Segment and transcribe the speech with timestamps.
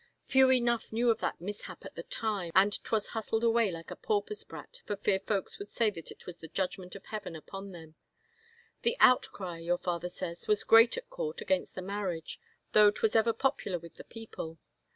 [0.25, 3.95] Few enough knew of that mishap at the time, and 'twas hustled away like a
[3.95, 7.71] pauper's brat for fear folks would say that it was the judgment of Heaven upon
[7.71, 7.93] them.
[8.81, 12.39] The outcry, your father says, was great at court against the marriage,
[12.71, 14.57] though 'twas ever popular with the people.